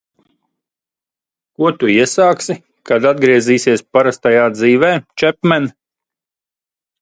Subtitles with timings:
[1.59, 2.55] Ko tu iesāksi,
[2.91, 4.91] kad atgriezīsies parastajā dzīvē,
[5.25, 5.71] Čepmen?